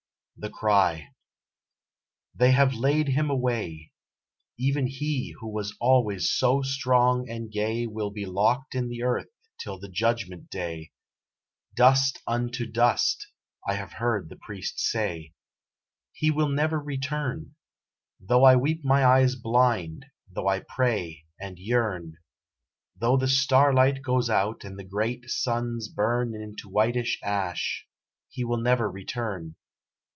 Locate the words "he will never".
16.11-16.79, 28.27-28.89